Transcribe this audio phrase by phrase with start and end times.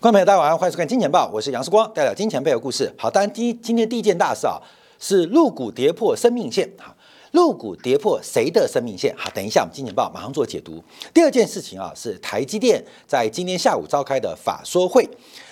[0.00, 2.94] 观众朋友，大家晚上好，欢迎收看《金钱报》，我是杨世光，带来金钱背后故事。
[2.96, 4.56] 好，当然第一，今天第一件大事啊，
[5.00, 6.70] 是入股跌破生命线。
[6.78, 6.94] 好，
[7.32, 9.12] 入股跌破谁的生命线？
[9.18, 10.80] 好，等一下我们《金钱报》马上做解读。
[11.12, 15.04] 第二件事情啊，是台积电在今天下午召开的法说会。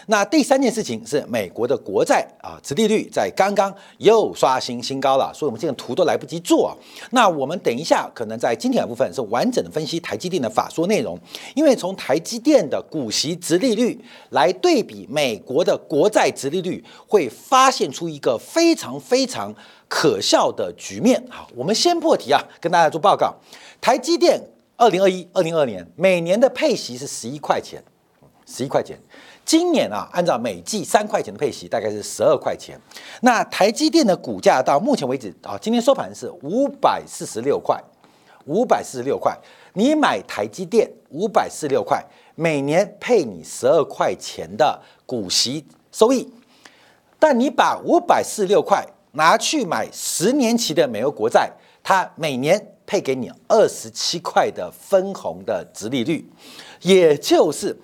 [0.09, 6.77] 那第三件事情是美国的国债啊，殖利率在刚刚又刷新新高了，所以我们这个图都来不及做。
[7.11, 11.19] 那我们等一下可能在今天的部分是完整的分析台积电的法说内容，
[11.55, 19.53] 因为从台积电的股息殖利率来对比美国的国债殖利率，会发现出一个非常非常
[19.89, 21.21] 可笑的局面。
[21.29, 23.35] 好，我们先破题啊，跟大家做报告，
[23.81, 24.41] 台积电
[24.77, 27.83] 二零二一、二零二年每年的配息是十一块钱，
[28.47, 28.97] 十一块钱。
[29.47, 32.77] 今年啊，按照每季三块钱的配息，大概是十二块钱。
[33.21, 37.81] 那台积电的股价到目前为止啊，今天收盘是五百四十六块，
[38.47, 39.39] 五百四十六块。
[39.75, 46.29] 你买台积电五百四十六块，每年配你十二块钱的股息收益。
[47.21, 51.53] 但你把五百四十六块拿去买十年期的美国国债，
[51.85, 56.29] 它每年配给你二十七块的分红的值利率，
[56.81, 57.79] 也就是。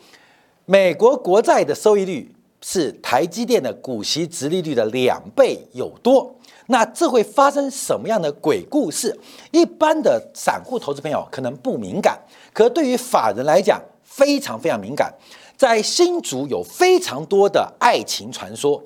[0.67, 6.33] 美国国债的收益率是台积电的股息值利率的两倍有多，
[6.67, 9.19] 那这会发生什么样的鬼故事？
[9.51, 12.17] 一般的散户投资朋友可能不敏感，
[12.53, 15.13] 可对于法人来讲非常非常敏感。
[15.57, 18.81] 在新竹有非常多的爱情传说，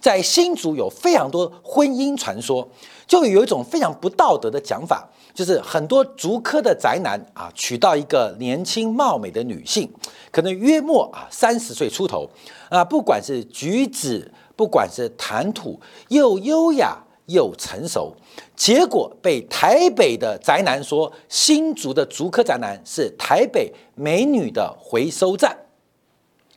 [0.00, 2.68] 在新竹有非常多婚姻传说，
[3.06, 5.08] 就有一种非常不道德的讲法。
[5.32, 9.88] 就是很多竹科的宅男啊，娶到一个年轻貌美的女性，
[10.32, 12.28] 可能约莫啊三十岁出头
[12.68, 18.12] 啊，不管是举止，不管是谈吐，又优雅又成熟，
[18.56, 25.56] 结果被台北的宅男说，新竹的竹科宅男是台北美女的回收站，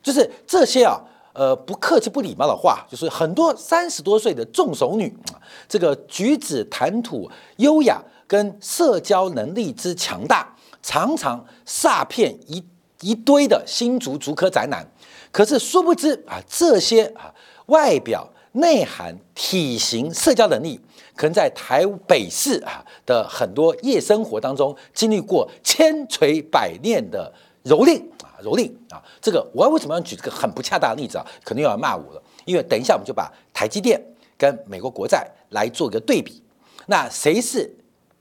[0.02, 1.00] 就是这些啊，
[1.34, 5.14] 呃，不客气不礼貌的话，就是很多三十多岁的重熟女，
[5.68, 8.00] 这个举止谈吐优雅。
[8.26, 12.64] 跟社交能力之强大，常常煞骗一
[13.02, 14.84] 一堆的新竹竹科宅男。
[15.30, 17.32] 可是殊不知啊，这些啊
[17.66, 20.80] 外表、内涵、体型、社交能力，
[21.14, 27.30] 可能在台北市啊的很多夜生活当中，经历过千锤百炼的
[27.64, 29.02] 蹂躏啊，蹂躏啊。
[29.20, 31.26] 这个我为什么要举这个很不恰当的例子啊？
[31.42, 32.22] 可能又要骂我了。
[32.44, 34.00] 因为等一下我们就把台积电
[34.36, 36.42] 跟美国国债来做一个对比，
[36.86, 37.74] 那谁是？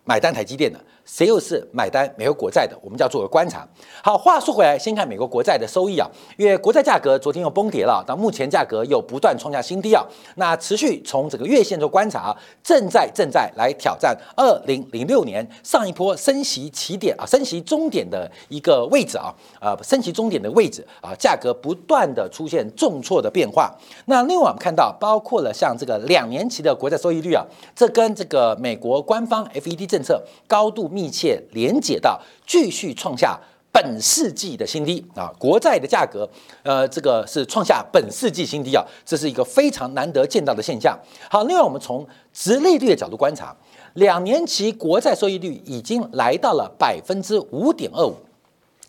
[0.05, 0.77] 买单台积电的。
[1.05, 2.77] 谁又是买单美国国债的？
[2.81, 3.67] 我们就要做个观察。
[4.01, 10.01] 好，话说回来，先看美国国债的收益啊，因为国债价格昨天又崩跌了，到目前价格又不断创下新低啊。
[10.35, 12.33] 那持续从整个月线做观察，
[12.63, 23.75] 正在正在来挑战二零零六年上一波升息起点啊，升息终点的一个位置啊，呃，升息终点的位置啊，价格不断的出现重挫的变化。
[24.05, 30.89] 那另外我们看到，包括了像这个两年期的国债收益率啊，这跟这个美国官方 FED 政策高度。
[30.93, 33.37] 密密切连结到继续创下
[33.73, 36.29] 本世纪的新低啊，国债的价格，
[36.61, 40.97] 呃，这个是创下本世纪新低啊，这是一个非常难得见到的现象。
[41.29, 43.53] 好，另外我们从直利率的角度观察，
[43.95, 48.15] 两年期国债收益率已经来到了百分之五点二五。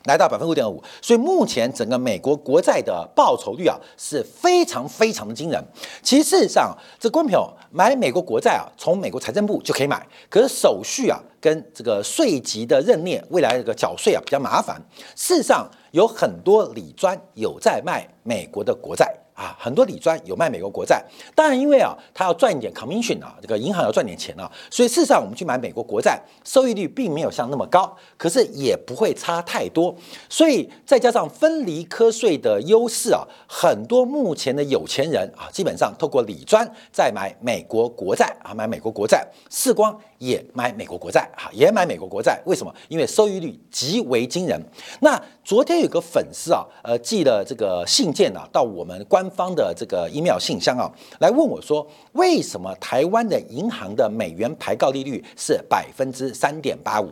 [0.05, 5.65] 来到百分之五点五，所以目前整个美国国债的报酬率啊是非常非常的惊人。
[6.03, 14.81] 其实事实上，这观众朋友买美国国债啊，从美国财政部就可以买，可是手续啊跟这个税级的认列，未来这个缴税啊比较麻烦。
[15.17, 19.24] 事实上，有很多理专有在卖美国的国债。
[19.35, 29.93] 啊，很多理专有卖美国国债，当然因为啊，他要赚一点 commission 啊，这个银行要赚点钱啊，所以事实上我们去买美国国债，收益率并没有像那么高，可是也不会差太多。
[30.29, 42.73] 所以再加上分离科税的优势啊，很多目前的有钱人啊，基本上透过理专在买美国国债啊，买美国国债，世光也买美国国债啊，也买美国国债，为什么？
[42.87, 44.61] 因为收益率极为惊人。
[45.01, 49.24] 那昨天有个粉丝啊，呃，寄了这个信件啊，到我们官。
[49.25, 50.91] 官方的这个 email 信箱啊，
[51.21, 57.09] 来问我说，为什么台湾的银行的美元排告利率是百分之三点八五？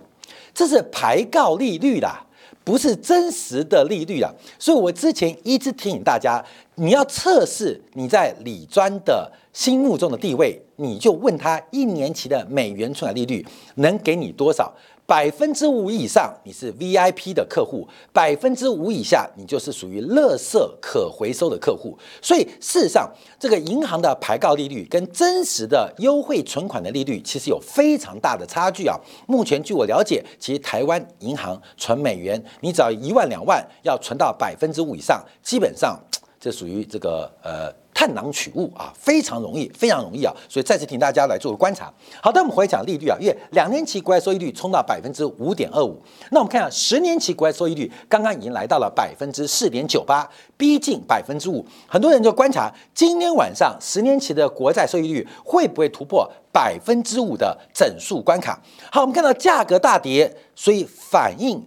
[0.53, 2.23] 这是排告利率啦，
[2.63, 4.31] 不是真实的利率啊。
[4.59, 6.45] 所以我之前一直提醒大家，
[6.75, 13.47] 你要测试你在理专的心目中的地位，你就问他一年期的美元存款利率
[13.77, 14.71] 能给你多少。
[15.13, 21.95] 百分之五以上，你是 VIP 的客户；百分之五以下，你就是属于垃圾可回收的客户。
[22.23, 28.99] 所以，事实上，这个银行的排告利率跟真实的优惠存款的利率，其实有非常大的差距啊。
[29.27, 36.01] 目前，据我了解，其实台湾银行存美元，你只要一万两万，要存到百分之五以上，基本上。
[36.41, 37.71] 这属于这个呃。
[38.03, 41.89] 探囊取物啊，非常容易，非常容易啊，所以再次请大家来做个观察。
[42.21, 46.03] 好的，我们回来讲利率啊，因为两年期国债收益率冲到百分之五点二五，
[46.33, 51.65] 那我们看下十年期国债收益率刚刚已经来到了百分之四点九八，逼近百分之五。
[51.87, 58.61] 很多人就观察今天晚上十年期的国债收益率会不会突破百分之五的整数关卡。
[58.91, 61.65] 好，我们看到价格大跌，所以反映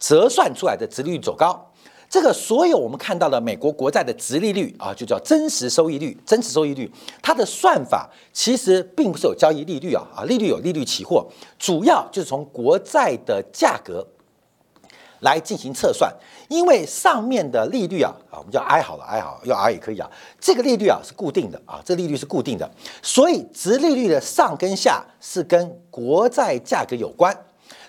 [0.00, 1.65] 折算出来的殖利率走高。
[2.16, 6.18] 这个所有我们看到的美国国债的值利率啊，就叫真实收益率。
[6.24, 6.90] 真实收益率
[7.20, 11.26] 它的算法其实并不是有交易利率啊啊，利率有利率期货，
[11.58, 14.02] 主要就是从国债的价格
[15.20, 16.10] 来进行测算。
[16.48, 20.10] 因为上面的利率啊啊，我们叫 I 好了，I 好，要 R 也可以啊。
[20.40, 22.66] 这个利率啊是固定的啊，这利率是固定的，
[23.02, 27.36] 所以值利率的上跟下是跟国债价格有关。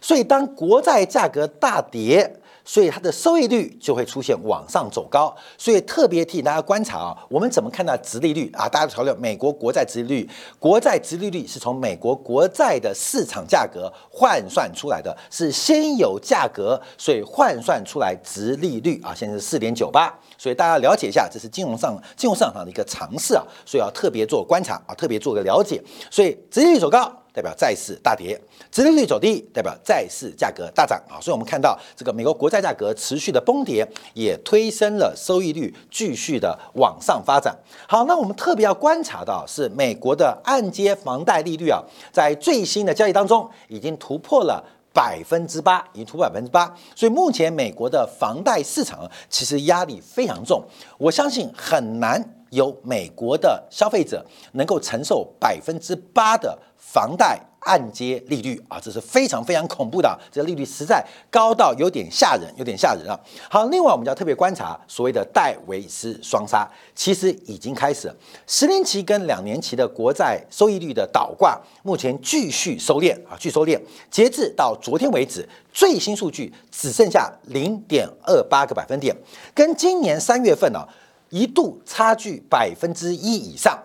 [0.02, 2.42] 所以当国债价格大跌。
[2.68, 8.68] 所以它的收益率就会出现往上走高，所以特别替大家观察啊，我们怎么看到直利率啊？
[8.68, 10.30] 大家讨论美国国债直利率，
[10.60, 20.14] 国债直利率是从美国国债的市场价格换算出来的，是先有价格，所以换算出来直利率啊，现在是四点九八。
[20.38, 25.82] 所以大家了解一下，这是金融上金融市场上的一个尝试啊，所以要特别做观察啊，特别做个了解。
[26.12, 27.10] 所以直利率走高。
[27.38, 28.36] 代表债市大跌，
[28.72, 31.22] 殖利率走低，代表债市价格大涨啊！
[31.22, 37.56] 所以，我们看到这个美国国债价格持续的崩跌，也推升了收益率继续的往上发展。
[37.88, 41.80] 好，那我们特别要观察到是美国的按揭房贷利率啊，
[42.12, 46.66] 在最新的交易当中已经突破了百分之八，已经突破百分之八。
[46.96, 50.64] 所以，目前美国的房贷市场其实压力非常重，
[50.98, 56.58] 我相信很难有美国的消费者能够承受百分之八的。
[56.98, 63.14] 房贷按揭利率啊，这是非常非常恐怖的，这个利率实在高到有点吓人，有点吓人啊。
[63.52, 68.12] 好，另外我们就要特别观察所谓的戴维斯双杀，其实已经开始，
[68.48, 73.80] 十年期跟两年期的国债收益率的倒挂，目前继续收敛啊，继续收敛。
[74.10, 79.16] 截至到昨天为止，最新数据只剩下零点二八个百分点，
[79.54, 80.84] 跟今年三月份呢
[81.30, 83.78] 一度差距百分之一以上。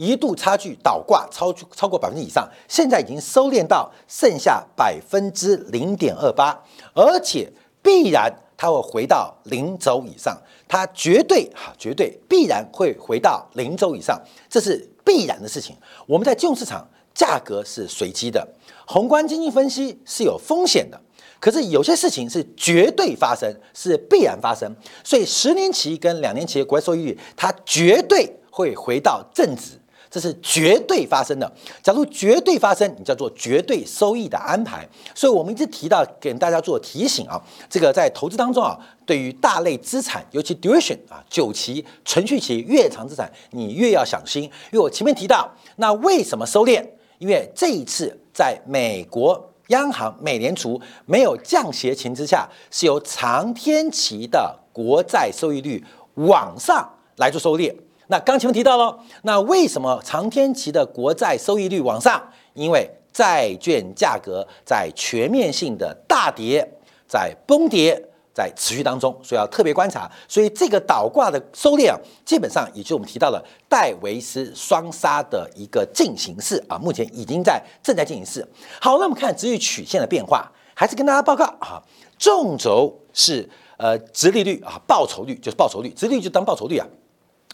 [0.00, 6.58] 一度差距倒挂超出超过百分之以上，现在已经收敛到剩下百分之零点二八，
[6.94, 7.52] 而且
[7.82, 10.34] 必然它会回到零轴以上，
[10.66, 14.18] 它绝对哈绝对必然会回到零轴以上，
[14.48, 15.76] 这是必然的事情。
[16.06, 18.48] 我们在金融市场价格是随机的，
[18.86, 20.98] 宏观经济分析是有风险的，
[21.38, 24.74] 可是有些事情是绝对发生，是必然发生，
[25.04, 29.72] 所以十年期跟两年期的国债收益率，它绝对会回到正值。
[30.10, 31.50] 这是绝对发生的。
[31.82, 34.86] 假如绝对发生，你叫做绝对收益的安排。
[35.14, 37.40] 所以我们一直提到，给大家做提醒啊。
[37.68, 38.76] 这个在投资当中啊，
[39.06, 44.42] 对于大类资产，尤其 duration 啊，久期、存续期越长资产，你越要小心。
[44.42, 46.84] 因为我前面提到，那为什么收敛？
[47.18, 55.84] 因为这一次在美国央行美联储没有降息情之下，是由长天期的国债收益率
[56.14, 57.72] 往上来做收敛。
[58.10, 62.20] 那刚前面提到了，那为什么长天期的国债收益率往上？
[62.54, 66.68] 因为债券价格在全面性的大跌、
[67.06, 67.96] 在崩跌、
[68.34, 70.10] 在持续当中，所以要特别观察。
[70.26, 78.44] 所以这个倒挂的收敛啊，基本上也就我们提到了戴维斯双杀的一个进行式啊，目前已经在正在进行式。
[78.80, 81.80] 好，那我们看直率曲线的变化，还是跟大家报告啊，
[82.18, 83.48] 纵轴是
[83.78, 86.84] 呃直利率啊，报酬率就是报酬率，直利率就当报酬率啊。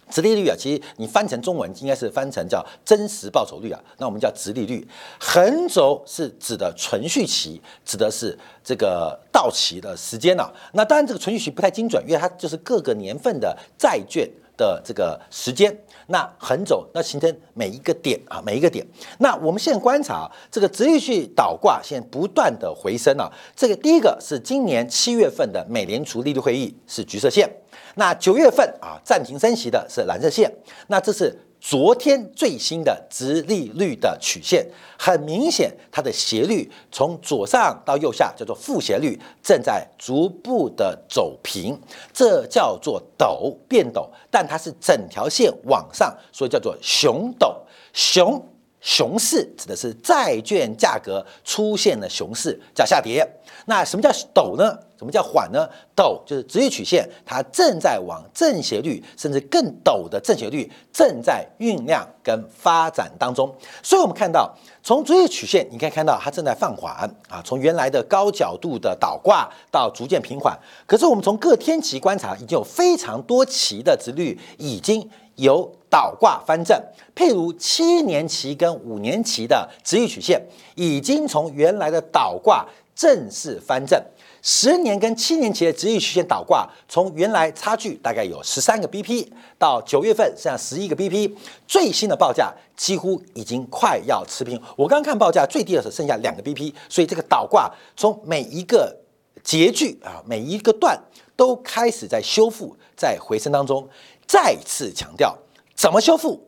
[0.08, 4.86] 直利率啊，其实你翻成中文应该是翻成叫真实报酬率啊，那我们叫直利率。
[5.18, 10.48] 横轴是指的存续期，指的是这个到期的时间呢。
[10.72, 15.76] 那当然这个存续期不太精准，因为它就是各个年份的债券的这个时间。
[16.08, 18.86] 那横走那形成每一个点啊，每一个点。
[19.18, 23.28] 那我们现在观察这个直立去倒挂，现在不断的回升啊。
[23.56, 27.50] 这个第一个是今年七月份的美联储利率会议是橘色线。
[27.96, 30.52] 那九月份啊，暂停升息的是蓝色线。
[30.86, 34.66] 那这是昨天最新的直利率的曲线，
[34.98, 41.80] 很明显，它的斜率从左上到右下叫做负斜率，正在逐步的走平，
[42.12, 47.54] 这叫做陡变陡，但它是整条线往上，所以叫做熊陡
[47.92, 48.40] 熊。
[48.87, 53.28] 熊市指的是债券价格出现了熊市，叫下跌。
[53.64, 54.78] 那什么叫陡呢？
[54.97, 55.69] 什么叫缓呢？
[55.97, 63.52] 陡就是直率曲线，它正在往正斜率甚至更陡的正斜率正在酝酿跟发展当中。
[63.83, 66.95] 所以，我们看到从直率曲线，你可以看到它正在放缓
[67.28, 70.57] 啊，从原来的高角度的倒挂到逐渐平缓。
[70.87, 76.78] 可是，我们从各天期观察，已经有非常多期的直率已经有倒挂翻正。
[77.14, 80.40] 譬如七年期跟五年期的直率曲线，
[80.75, 84.02] 已经从原来的倒挂正式翻正。
[84.43, 89.26] 十年跟七年期的直率曲线倒挂，从原来差距大概有十三个 BP，
[89.59, 91.33] 到九月份剩下十一个 BP，
[91.66, 94.61] 最新的报价几乎已经快要持平。
[94.76, 98.97] 我刚看报价最低的时候剩下两个 BP，所以这个倒挂从每一个
[99.43, 100.97] 截距啊，每一个段
[101.35, 103.88] 都开始在修复，在回升当中。
[104.26, 105.37] 再次强调，
[105.75, 106.42] 怎么修复？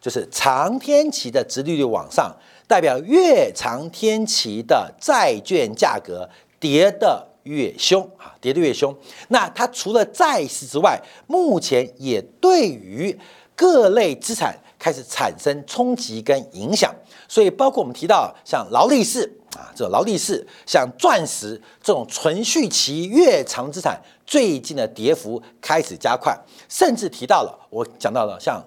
[0.00, 2.34] 就是长天期的直利率往上，
[2.66, 7.28] 代表越长天期的债券价格跌的。
[7.44, 8.96] 越凶啊，跌得越凶。
[9.28, 13.14] 那它除了债市之外，目前也对于
[13.54, 16.90] 各类资产开始产生冲击跟影响。
[17.28, 26.38] 所以，包括我们提到像劳力士啊，这种劳力士，像钻石这种存续期越长资产，最近的跌幅开始加快。
[26.68, 28.62] 甚至提到了，我讲到了像。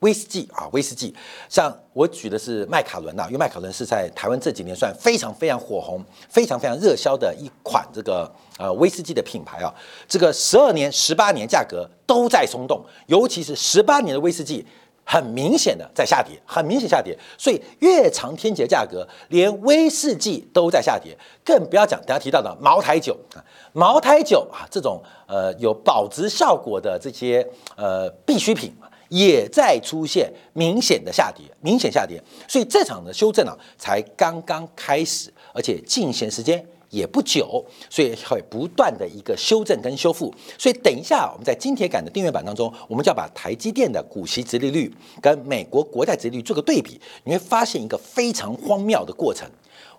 [0.00, 1.12] 威士忌啊，威士忌，
[1.48, 9.74] 像我举的是麦卡伦呐，因为麦卡伦是在台湾这几年算非常非常火红、非常非常热销的一款这个呃威士忌的品牌啊。
[10.06, 14.64] 这个十二年、十八年价格都在松动，尤其是十八年的威士忌，
[15.10, 17.16] 很明显的在下跌，很明显下跌。
[17.38, 23.40] 所以越长天节价格，连威士忌都在下跌，更不要讲等下提到的茅台酒啊，
[23.72, 28.70] 茅台酒啊这种呃有保值效果的这些呃必需品。
[29.10, 40.32] 也在出现明显的下跌，明显下跌，所以这场的修正啊才刚刚开始，而且进行时间也不久，所以会不断的一个修正跟修复。
[40.56, 49.48] 所以等一下我们在金铁杆的订阅版当中，我们就要把台积电的股息直利率跟美国国债直利率做个对比，你会发现一个非常荒谬的过程：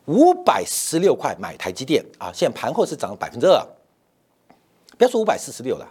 [0.05, 3.63] 五百十六块买台积电啊，现在盘后是涨了百分之二，
[4.97, 5.87] 不要说五百四十六了，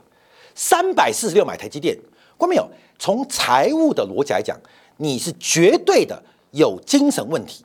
[0.54, 1.96] 三百四十六买台积电。
[2.36, 2.68] 关没有？
[3.00, 4.56] 从财务的逻辑来讲，
[4.96, 6.20] 你是绝对的
[6.52, 7.64] 有精神问题。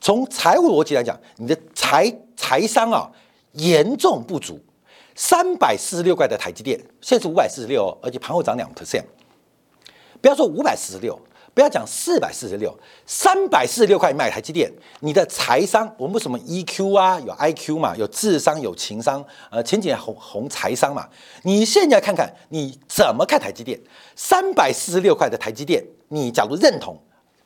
[0.00, 3.10] 从财务逻辑来讲，你的财财商啊
[3.52, 4.58] 严重不足。
[5.14, 9.04] 三百四十六块的台积电，现在是五百四十六，而且盘后涨两 percent。
[10.20, 11.18] 不要说五百四十六。
[11.52, 12.72] 不要讲四百四十六，
[13.06, 21.08] 三百四十六块买台积电，你的财商，我们什么 EQ 啊，有 IQ 嘛，有智商，有情商，呃，前几年红红财商嘛，
[21.42, 23.78] 你现在看看你怎么看台积电？
[24.14, 26.96] 三百四十六块的台积电，你假如认同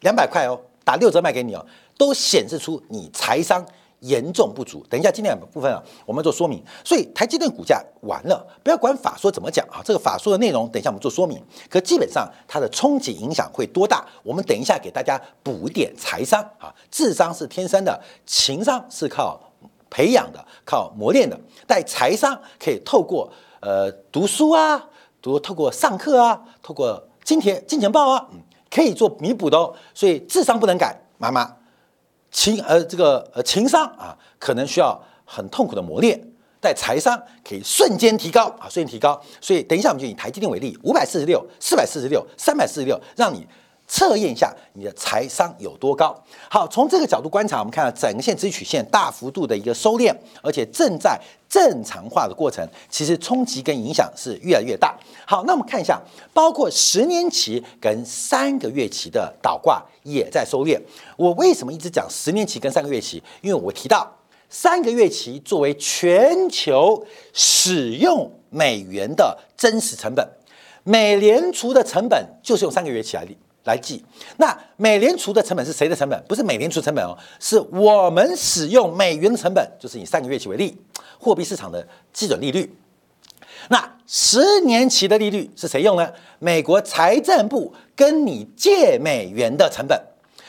[0.00, 3.64] 两百块哦，打六折卖给你哦，都显示出你财商。
[4.00, 4.84] 严重不足。
[4.90, 6.62] 等一下，今天部分啊，我们做说明。
[6.84, 11.42] 所以台积电股价完了，不要管法说怎么讲啊，这个法说的内容，等一下我们做说明。
[11.70, 14.04] 可基本上它的冲击影响会多大？
[14.22, 19.40] 我们等一下给大家补一点财商啊，智商是天生的，情商是靠
[19.88, 21.40] 培养的，靠磨练的。
[21.66, 24.86] 但财商可以透过呃读书啊，
[25.22, 29.74] 读透过上课啊，透过金钱金钱报啊，嗯，可以做弥补的哦。
[29.94, 31.56] 所以智商不能改，妈妈。
[32.34, 36.20] 情呃，这个呃情商啊，可能需要很痛苦的磨练，
[36.60, 37.16] 但财商
[37.48, 39.18] 可以瞬间提高啊，瞬间提高。
[39.40, 43.46] 所以等一下我们就以台积电为例，五百四十六、四百四十六、三百四十六，让你
[43.86, 46.14] 测验一下你的财商有多高。
[46.48, 54.96] 好，从这个角度观察，我们看到整个线支曲线大幅度的一个收敛，而且正在正常化的过程，其实冲击跟影响是越来越大。
[55.26, 56.00] 好，那我们看一下，
[56.32, 60.80] 包括十年期跟三个月期的倒挂也在收敛。
[61.16, 63.22] 我为什么一直讲十年期跟三个月期？
[63.42, 64.10] 因为我提到
[64.48, 70.26] 三个月期作为全球使用美元的真实成本，
[70.82, 73.24] 美联储的成本就是用三个月期来
[73.64, 74.04] 来计。
[74.36, 76.22] 那美联储的成本是谁的成本？
[76.28, 80.76] 不是美联储成本哦，是我们使用美元的成本，就是以三个月期为例，
[81.18, 82.74] 货币市场的基准利率。
[83.70, 86.12] 那十年期的利率是谁用呢？
[86.38, 89.98] 美国财政部跟你借美元的成本，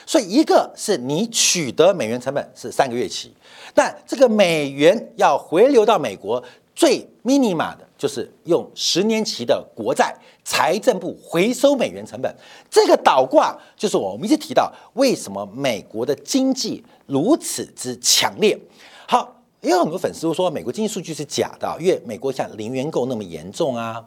[0.05, 3.33] 所以一个是你取得美元成本是三个月期，
[3.73, 6.43] 但这个美元要回流到美国
[6.75, 10.13] 最 minima 的就是用十年期的国债，
[10.45, 12.33] 财政部回收美元成本，
[12.69, 18.57] 这个倒挂就是我们一直提到为什么美国的经济如此之强烈。
[19.05, 19.33] 好。
[19.61, 24.05] 也有很多粉丝都说美国经济数据是假的，因为美国像零元购那么严重啊，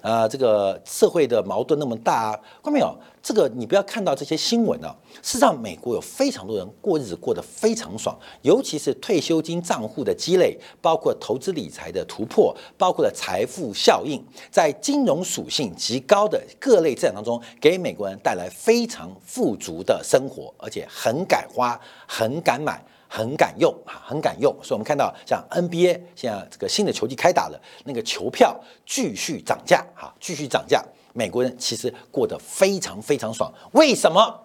[0.00, 2.96] 呃，这个社会的矛盾那么大，看没有？
[3.22, 22.80] 这个你不要看到这些新闻啊，事实上美国有非常多人过日子过得非常爽，尤其是退休金账户的积累，包括投资理财的突破，包括了财富效应，在金融属性极高的各类资产当中，给美国人带来非常富足的生活，而且很敢花，很敢买。
[23.08, 30.84] 很敢用啊，很敢用，所以我们看到像 NBA 现在这个新的球季开打了，那个球票继续涨价哈，继续涨价。
[31.12, 34.42] 美国人其实过得非常非常爽，为什么？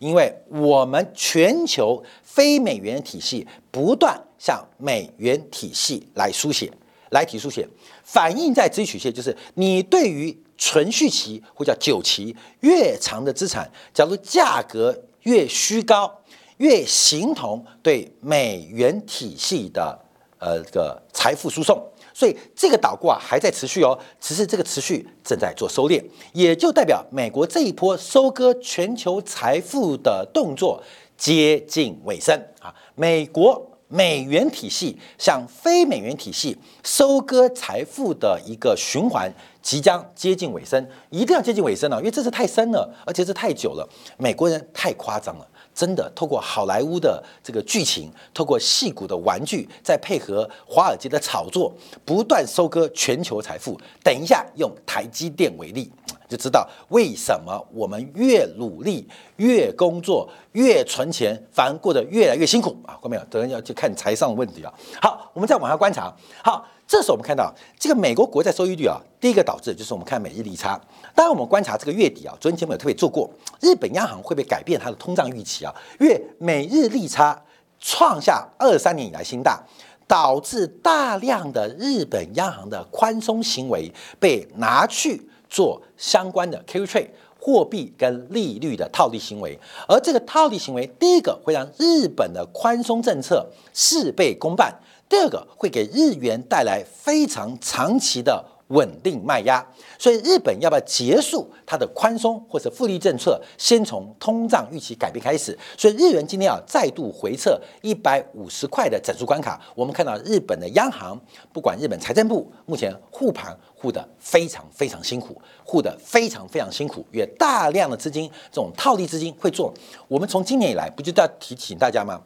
[0.00, 6.72] 因为我们全球非美元体系不断向美元体系来书写，
[7.10, 7.68] 来提书写，
[8.02, 16.17] 反映在资曲线，就是你对于存续期或叫久期越长的资产，假如价格越虚高。
[16.58, 19.98] 越形同对美元体系的
[20.38, 21.80] 呃这个财富输送，
[22.12, 30.82] 所以这个倒挂还在持续哦，只是这个持续正在做收敛，也就代表美国这一波收割全球财富的动作
[31.16, 32.74] 接近尾声啊！
[32.94, 43.88] 美国美元体系向非美元体系收割财富的一个循环即将接近尾声，一定要接近尾声了，因为这是太深了，而且是太久了，
[44.18, 45.48] 美国人太夸张了。
[45.78, 51.72] 真的，透过好莱坞的这个剧情，透过戏骨的玩具，再配合华尔街的炒作，
[52.04, 53.80] 不断收割全球财富。
[54.02, 55.88] 等一下，用台积电为例，
[56.28, 62.94] 就知道为什么我们越努力、越工作、越存钱，反而过得越来越辛苦啊！
[62.94, 63.24] 看到没有？
[63.30, 64.72] 等人要去看财商的问题啊。
[65.00, 66.14] 好，我们再往下观察。
[66.44, 66.66] 好。
[66.90, 70.80] 这时候我们看到这个美国国债收益率啊，第一个导致就是我们看美日利差。
[71.14, 73.28] 当然，我们观察这个月底啊，昨天节目有特别做过，
[73.60, 75.74] 日本央行会不会改变它的通胀预期啊？
[76.00, 77.38] 因为美日利差
[77.78, 79.62] 创下二三年以来新大，
[80.06, 87.08] 导致大量的日本央行的宽松行为被拿去做相关的 Q trade
[87.40, 94.74] 货币跟利率的套利行为，而这个套利行为，第一个会让日本的宽松政策事倍功半。
[95.08, 99.64] 第二个会给日元带来非常长期的稳定卖压，
[99.98, 105.56] 所以日本要不要结束它的宽松或者负利政策，先从通胀预期改变开始。
[105.76, 109.60] 所以日元今天啊再度回撤一百五十块的整数关卡。
[109.74, 111.18] 我们看到日本的央行，
[111.52, 119.72] 不管日本财政部目前护盘护得非常非常辛苦，护得非常非常辛苦，因为大量的资金这种套利资金会做。
[120.06, 122.20] 我们从今年以来不就要提醒大家吗？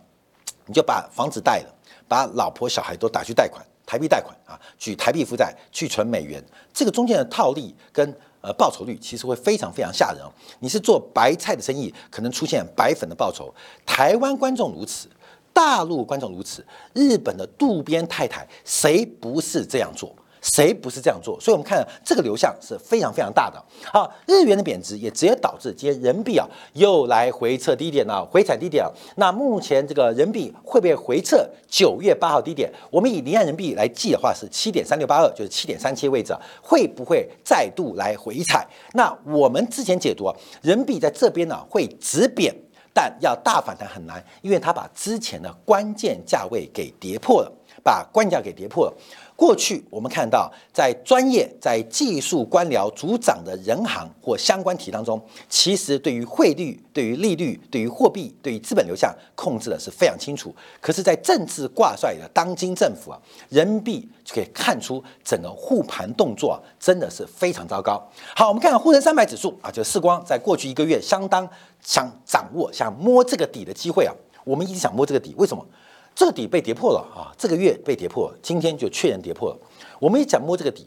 [0.66, 1.74] 你就把房子贷了。
[2.08, 8.02] 把老婆小孩都打去贷款，台币贷款啊，举台币负债去存美元，这个中间的套利跟
[8.40, 10.32] 呃报酬率其实会非常非常吓人哦。
[10.60, 13.54] 你是做白菜的生意，可能出现白粉的报酬。
[13.84, 15.08] 台湾观众如此，
[15.52, 20.16] 大陆观众如此，日本的渡边太太谁不是这样做？
[20.42, 21.40] 谁不是这样做？
[21.40, 23.64] 所以，我们看这个流向是非常非常大的。
[23.84, 28.92] 好，日元的贬值也直接导致今天人民币啊又来回测低点了，回踩低点了。
[29.16, 32.70] 那目前这个人民币会不会回测九月八号低点？
[32.90, 38.66] 我们以离岸人民币来计的话是七点三六八二，就是七点三七位置，会不会再度来回踩？
[38.94, 42.52] 那我们之前解读啊，人民币在这边呢会止贬，
[42.92, 47.52] 但要大反弹很难，因为它把之前的关键价位给跌破了，
[47.84, 48.94] 把关价给跌破了。
[49.42, 60.54] 过去我们看到，在专业、在技术官僚主掌的人行或相关体当中，其实对于汇率、对于利率、对于货币、对于资本流向控制的是非常清楚。
[60.80, 68.00] 可是，在政治挂帅的当今政府啊，人民币就可以看出整个护盘动作，真的是非常糟糕。
[68.36, 71.44] 好，我们看看沪深三百指数啊，就世光在过去一个月相当
[71.82, 75.66] 想掌握、想摸这个底的机会啊，我们一直想摸这个底，为什么？
[76.14, 77.32] 这个底被跌破了啊！
[77.38, 79.56] 这个月被跌破，今天就确认跌破了。
[79.98, 80.86] 我们一讲摸这个底，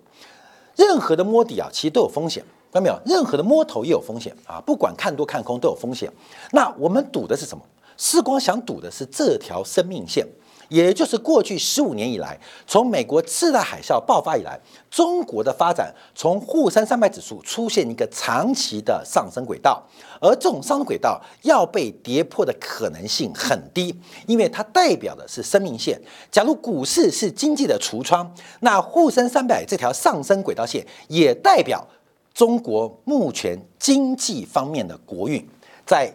[0.76, 3.00] 任何的摸底啊，其实都有风险，看到没有？
[3.06, 4.62] 任何的摸头也有风险啊！
[4.66, 6.12] 不管看多看空都有风险。
[6.52, 7.64] 那我们赌的是什么？
[7.98, 10.28] 世光想赌的是这条生命线。
[10.70, 19.84] 也就是过去十五年以来，从美国次贷海啸爆发以来，中国的发展从沪深三百指数出现一个长期的上升轨道，
[20.20, 23.96] 而这种上升轨道要被跌破的可能性很低，
[24.28, 26.00] 因为它代表的是生命线。
[26.32, 31.88] 假如股市是经济的橱窗，那沪深三百这条上升轨道线也代表
[32.34, 35.48] 中国目前经济方面的国运。
[35.86, 36.12] 在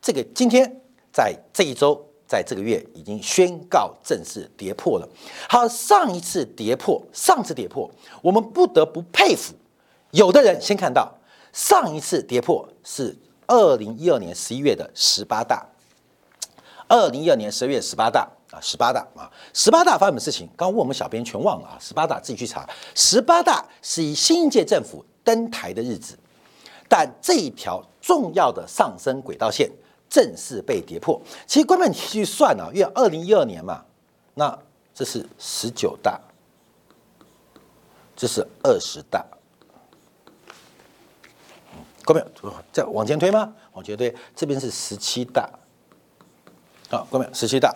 [0.00, 0.80] 这个今天，
[1.12, 2.09] 在这一周。
[2.30, 5.08] 在这个月已经宣告正式跌破了。
[5.48, 7.90] 好，上一次跌破，上次跌破，
[8.22, 9.52] 我们不得不佩服。
[10.12, 11.12] 有的人先看到
[11.52, 15.66] 上一次跌破是二零一二年十一月的十八大，
[16.86, 20.48] 二零一二年十二月十八大啊，十八大啊，十八大发生什么事情？
[20.56, 21.76] 刚问我们小编全忘了啊。
[21.80, 22.64] 十八大自己去查。
[22.94, 26.16] 十八大是以新一届政府登台的日子，
[26.88, 29.68] 但这一条重要的上升轨道线
[30.10, 31.18] 正式被跌破。
[31.46, 33.84] 其实，关键你去算啊，因为二零一二年嘛，
[34.34, 34.58] 那
[34.92, 36.20] 这是十九大，
[38.16, 39.24] 这是二十大，
[42.04, 42.32] 关键
[42.72, 43.54] 再往前推吗？
[43.72, 45.48] 往前推，这边是十七大，
[46.90, 47.74] 好，关键十七大，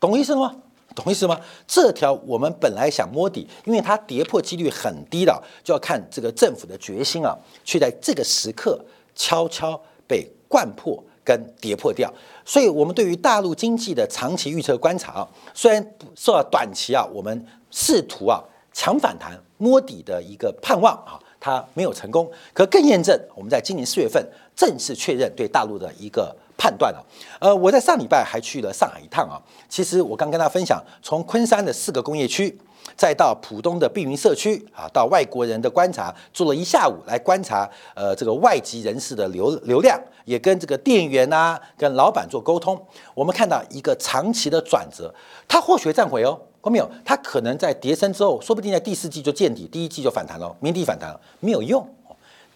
[0.00, 0.56] 懂意思吗？
[0.96, 1.38] 懂意思吗？
[1.66, 12.10] 这条我们本来想摸底，因为它跌破几率很低的，就要看这个政府的决心啊，却在这个时刻悄悄被灌破跟跌破掉。
[12.46, 26.34] 所以，我们对于大陆经济的长期预测观察啊，虽然受到短期啊，我们试图啊强反弹摸底的一个盼望啊，它没有成功，可更验证我们在今年四月份正式确认对大陆的一个。
[26.60, 27.06] 判断了，
[27.38, 29.38] 呃，我在上礼拜还去了上海一趟啊。
[29.68, 32.58] 其实我刚跟大家分享，从昆山的四个工业区，
[32.96, 42.80] 再到浦东的碧云社区啊，到外国人的观察，做了一下午来观察，呃，这个外籍人士的流流量，也跟这个店员啊，跟老板做沟通。
[43.14, 45.14] 我们看到一个长期的转折，
[45.46, 46.90] 他或许站回哦，看没有？
[47.04, 51.88] 他可能在跌升之后，说不定在第四季就见底，第一季就反弹了，明底反弹了，没有用，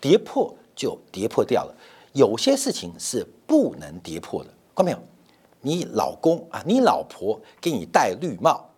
[0.01, 1.75] 跌破就跌破掉了。
[2.13, 4.99] 有些事情是不能跌破的，看到没有？
[5.65, 8.69] 你老公啊，你老婆给你戴绿帽，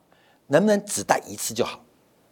[0.48, 1.80] 能不能只戴一次就好？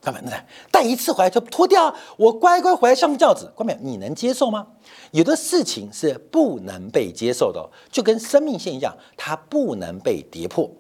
[0.01, 0.37] 看到没有？
[0.71, 3.79] 戴一次回来就脱掉，我乖乖回来上轿子，看到没有？
[3.81, 4.67] 你能接受吗？
[5.13, 10.71] 有的事情是不能被接受的，就跟生命线一样，它不能被跌破。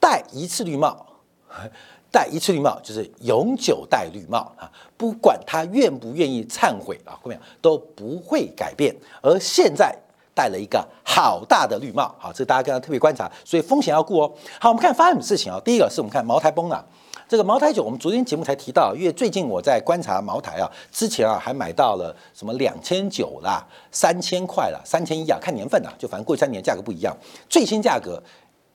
[0.00, 1.06] 戴一次绿帽。
[2.08, 4.72] 戴一次绿帽就是永久戴绿帽啊！
[4.96, 8.96] 不管他愿不愿意忏悔啊，后面都不会改变。
[9.20, 9.94] 而现在
[10.36, 14.30] 戴了一个好大的绿帽，好，这大家跟他特别观察，所以风险要顾哦。
[14.60, 15.58] 好，我们看发生什么事情啊？
[15.64, 16.84] 第一个是我们看茅台崩了。
[17.26, 27.16] 这个茅台酒，我们昨天节目才提到，因为最近我在观察茅台啊，之前啊还买到了什么两千九啦、三千块啦、三千一啊，看年份啊，就反正过去三年价格不一样。
[27.48, 28.22] 最新价格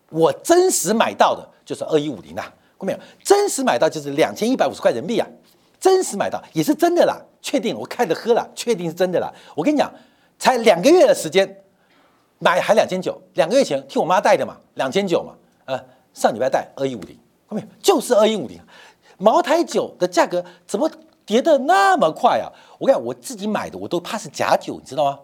[0.09, 2.51] 我真实买到的就是二一五零啊。
[2.83, 5.27] 没有真实买到就是两千一百五十块人民币啊，
[5.79, 9.31] 真实买到也是真的啦，确定我看着喝了，确定是真的啦。
[9.53, 9.93] 我跟你讲，
[10.41, 11.63] 才两个月的时间
[12.39, 15.79] 买还两千九，两个月前替我妈带的嘛，两千九嘛，呃，
[16.15, 18.59] 上礼拜带二一五零，后面就是二一五零，
[19.19, 20.89] 茅台酒的价格怎么
[21.27, 22.49] 跌得那么快啊？
[22.79, 25.19] 我跟你讲，我自己买的我都怕是假酒，你知道吗？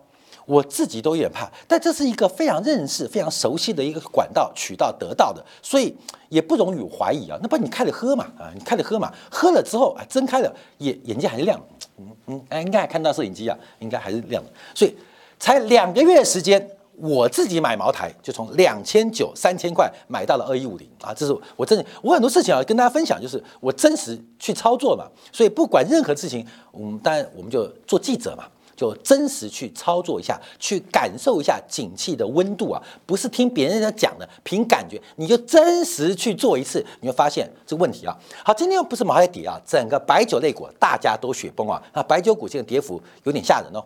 [0.46, 5.98] 我自己都有点怕，但这是一个非常认识、非常熟悉的一个管道渠道得到的，所以
[6.30, 7.40] 也不容易怀疑啊。
[7.42, 8.26] 那不你开了喝嘛？
[8.38, 9.12] 啊，你开了喝嘛？
[9.32, 11.60] 喝了之后啊，睁开了眼眼睛还是亮，
[11.98, 14.50] 嗯嗯，哎，应该还看到摄影机啊，应该还是亮的。
[14.74, 14.96] 所以
[15.40, 25.06] 才两个月时间，我自己买茅台就从两千九、三千块买到了二一五零啊，这是我真，我很多事情啊跟大家分享，就是我真实去操作嘛。
[25.32, 28.46] 所以不管任何事情，我们当然我们就做记者嘛。
[28.76, 38.16] 就真实去操作一下，去感受一下景气的温度啊，不是听别人家讲的，凭感觉，你就真实去做一次，你会发现这个问题啊。
[38.46, 43.84] 好，今天又不是茅台跌啊，整个白酒类股大家都雪崩啊，那白酒股现在跌幅有点吓人哦，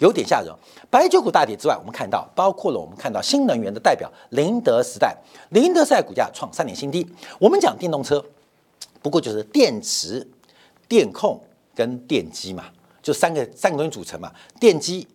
[0.00, 0.52] 有点吓人。
[0.90, 5.16] 白酒股大跌之外，我们看到包括了我们看到新能源的代表宁德时代，
[5.50, 7.06] 宁德时代股价创三年新低。
[7.38, 8.24] 我们讲电动车，
[9.00, 10.26] 不过就是电池、
[10.88, 11.40] 电控
[11.74, 12.64] 跟电机嘛。
[13.02, 15.06] 就三个三个东西组成嘛，电机、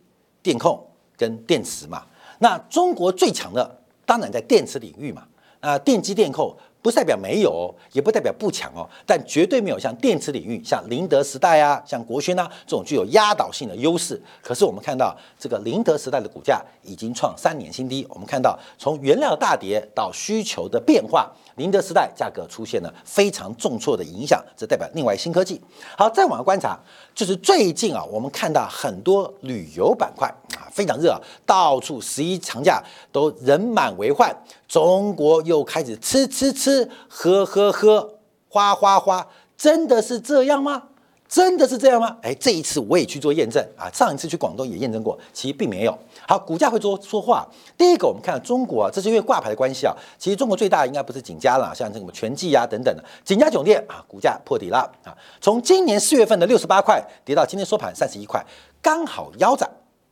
[0.42, 0.84] 电控
[1.16, 2.04] 跟电池嘛。
[2.40, 5.24] 那中国最强的当然在电池领域嘛。
[5.60, 14.22] 啊，电机电控不代表没有，也不代表不强哦，但绝对没有像电池领域，像宁德时代啊，像国轩啊这种具有压倒性的优势。
[14.44, 18.06] 可是我们看到这个宁德时代的股价已经创三年新低。
[18.08, 21.32] 我们看到从原料大跌到需求的变化。
[21.56, 25.62] 宁德时代价格出现了非常重挫的影响，这代表另外新科技。
[25.98, 26.78] 好，再往下观察，
[27.14, 34.36] 就是最近啊，我们看到很多旅游板块啊非常热，到处十一长假都人满为患，
[34.68, 38.16] 中国又开始吃吃吃，喝喝喝，
[38.50, 40.84] 花花花，真的是这样吗？
[41.28, 42.16] 真的是这样吗？
[42.22, 45.98] 哎，这一次我也去做验证啊，上一次去广东也验证过，其实并没有。
[46.28, 47.46] 好，股价会说说话。
[47.76, 49.94] 第一个，我们看中国啊，这是因为挂牌的关系啊。
[50.20, 53.04] 其实中国最大应该不是景家了，像这个全季啊等等的。
[53.24, 58.46] 景家酒店啊，股价破底了啊，从今年四月份的六十八块跌到今天收盘三十一块，
[58.82, 59.68] 刚好腰斩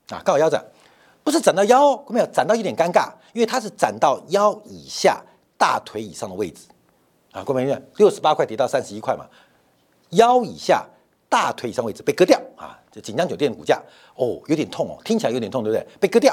[0.10, 0.66] 啊，刚好腰斩，
[1.24, 5.22] 不是斩到腰，没有斩到有点尴尬，因为它是斩到腰以下
[5.60, 6.64] 大腿以上的位置
[7.32, 7.44] 啊。
[7.46, 9.26] 各位朋友，六十八块跌到三十一块嘛，
[10.10, 10.84] 腰以下。
[11.34, 12.80] 大腿以上位置被割掉啊！
[12.92, 13.82] 这锦江酒店的股价
[14.16, 15.88] 哦，有点痛哦，听起来有点痛，对不对？
[16.00, 16.32] 被割掉。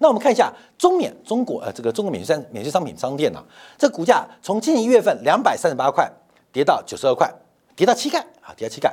[0.00, 3.40] 那我们看一下中免中国呃，这个中国免税商免税商品商店呢，
[3.78, 6.10] 这股价从今年一月份两百三十八块
[6.50, 7.32] 跌到九十二块，
[7.76, 8.92] 跌到膝盖啊，跌到膝盖，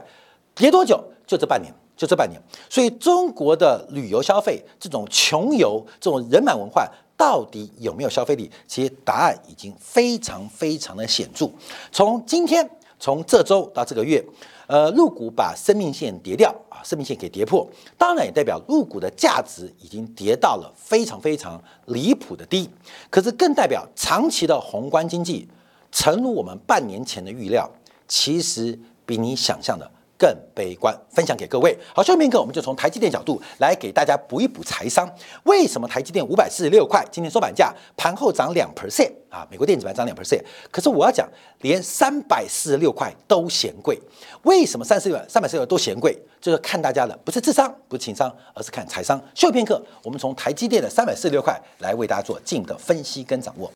[0.53, 1.03] 跌多久？
[1.25, 2.39] 就这半年就这半年，
[2.69, 8.51] 所以中国的旅游消费这种穷游、这种人满文化，到底有没有消费力？
[8.67, 11.49] 其实答案已经非常非常的显著。
[11.91, 14.23] 从今天，从这周到这个月，
[14.67, 17.65] 呃，入股把生命线跌掉啊，生命线给跌破，
[17.97, 22.69] 当然也代表入股的价值已经跌到了非常非常离谱的低。
[23.09, 25.47] 可是更代表长期的宏观经济，
[25.91, 27.69] 诚如我们半年前的预料，
[28.07, 29.89] 其实比你想象的。
[30.17, 31.77] 更悲观，分享给各位。
[31.93, 35.09] 好，下面一个我们就从台积电角度来给大家补一补财商。
[35.43, 39.47] 为什么台积电五百四十六块今天收盘价盘后涨两 percent 啊？
[39.51, 41.27] 美国电子盘涨两 percent，可是我要讲，
[41.61, 43.99] 连三百四十六块都嫌贵。
[44.43, 46.17] 为什么三十六三百四十六都嫌贵？
[46.39, 49.21] 就是看大家的不是智商，不是情商，而是看财商。
[49.33, 53.71] 休片刻，我们从台积电的三百四十六块来为大家做进一步的分析跟掌握。